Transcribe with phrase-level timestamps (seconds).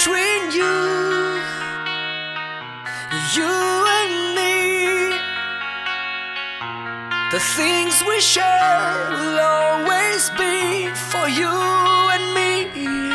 [0.00, 0.78] between you,
[3.36, 3.52] you
[4.00, 5.12] and me.
[7.30, 11.52] The things we share will always be for you
[12.14, 13.09] and me.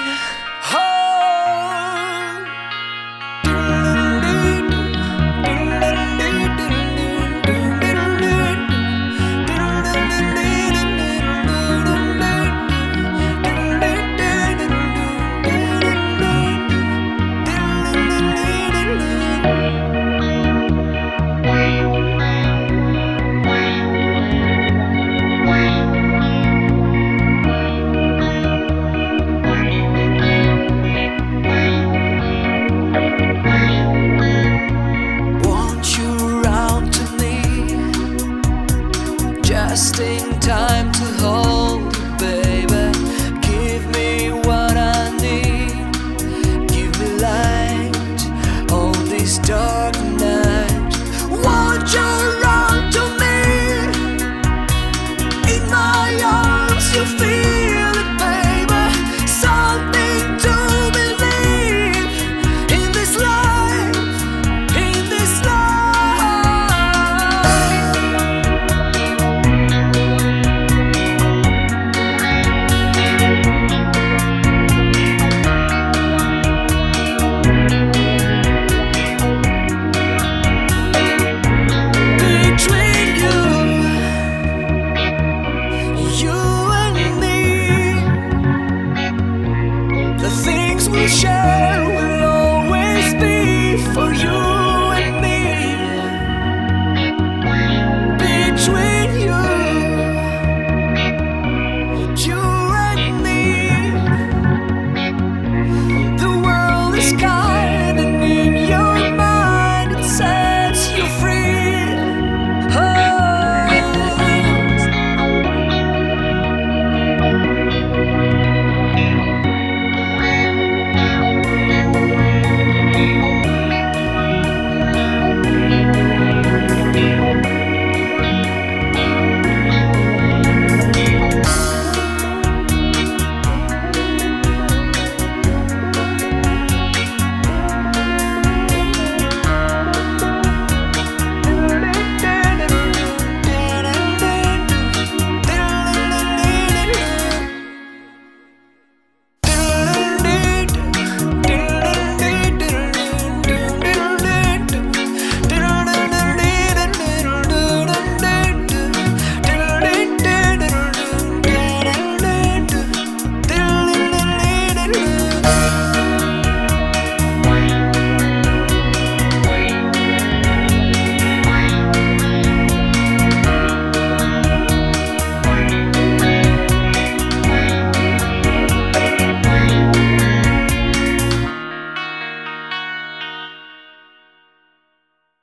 [91.08, 94.45] share will always be for you.